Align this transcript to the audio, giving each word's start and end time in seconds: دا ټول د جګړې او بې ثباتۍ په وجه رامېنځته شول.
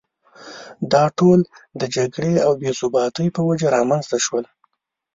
دا 0.91 1.03
ټول 1.17 1.39
د 1.79 1.81
جګړې 1.95 2.33
او 2.45 2.51
بې 2.61 2.71
ثباتۍ 2.79 3.27
په 3.35 3.41
وجه 3.49 3.67
رامېنځته 3.75 4.17
شول. 4.25 4.45